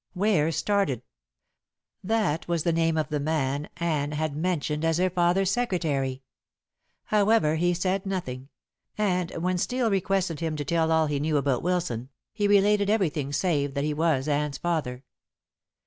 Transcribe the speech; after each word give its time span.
Ware 0.15 0.51
started. 0.51 1.03
That 2.03 2.47
was 2.47 2.63
the 2.63 2.73
name 2.73 2.97
of 2.97 3.09
the 3.09 3.19
man 3.19 3.69
Anne 3.77 4.13
had 4.13 4.35
mentioned 4.35 4.83
as 4.83 4.97
her 4.97 5.11
father's 5.11 5.51
secretary. 5.51 6.23
However, 7.03 7.57
he 7.57 7.75
said 7.75 8.03
nothing, 8.07 8.49
and 8.97 9.29
when 9.39 9.59
Steel 9.59 9.91
requested 9.91 10.39
him 10.39 10.55
to 10.55 10.65
tell 10.65 10.91
all 10.91 11.05
he 11.05 11.19
knew 11.19 11.37
about 11.37 11.61
Wilson, 11.61 12.09
he 12.33 12.47
related 12.47 12.89
everything 12.89 13.31
save 13.31 13.75
that 13.75 13.83
he 13.83 13.93
was 13.93 14.27
Anne's 14.27 14.57
father. 14.57 15.03